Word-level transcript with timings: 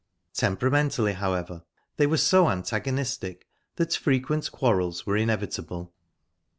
Temperamentally, 0.33 1.13
however, 1.13 1.63
they 1.97 2.07
were 2.07 2.17
so 2.17 2.49
antagonistic 2.49 3.45
that 3.75 3.93
frequent 3.93 4.51
quarrels 4.51 5.05
were 5.05 5.15
inevitable. 5.15 5.93